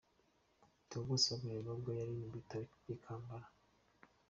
Theo 0.87 1.01
Bosebabireba 1.07 1.69
ubwo 1.75 1.89
yari 1.99 2.13
mu 2.19 2.27
bitaro 2.35 2.63
by'i 2.81 2.95
Kampala. 3.03 3.47